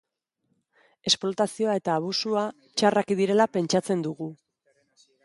Esplotazioa 1.11 1.75
eta 1.81 1.97
abusua 2.01 2.45
txarrak 2.81 3.13
direla 3.21 3.47
pentsatzen 3.59 4.03
dugu. 4.09 4.31